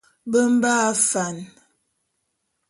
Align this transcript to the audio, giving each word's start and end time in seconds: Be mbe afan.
Be 0.31 0.39
mbe 0.53 0.69
afan. 0.91 1.37